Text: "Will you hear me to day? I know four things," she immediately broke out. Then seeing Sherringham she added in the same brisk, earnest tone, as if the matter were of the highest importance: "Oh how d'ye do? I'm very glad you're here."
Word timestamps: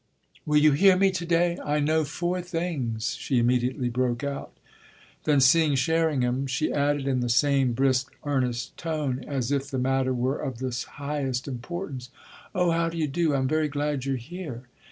"Will 0.47 0.57
you 0.57 0.71
hear 0.71 0.97
me 0.97 1.11
to 1.11 1.27
day? 1.27 1.59
I 1.63 1.79
know 1.79 2.03
four 2.05 2.41
things," 2.41 3.13
she 3.19 3.37
immediately 3.37 3.87
broke 3.87 4.23
out. 4.23 4.51
Then 5.25 5.39
seeing 5.39 5.75
Sherringham 5.75 6.47
she 6.47 6.73
added 6.73 7.07
in 7.07 7.19
the 7.19 7.29
same 7.29 7.73
brisk, 7.73 8.11
earnest 8.23 8.75
tone, 8.77 9.23
as 9.27 9.51
if 9.51 9.69
the 9.69 9.77
matter 9.77 10.11
were 10.15 10.39
of 10.39 10.57
the 10.57 10.75
highest 10.93 11.47
importance: 11.47 12.09
"Oh 12.55 12.71
how 12.71 12.89
d'ye 12.89 13.05
do? 13.05 13.35
I'm 13.35 13.47
very 13.47 13.67
glad 13.67 14.05
you're 14.05 14.15
here." 14.17 14.63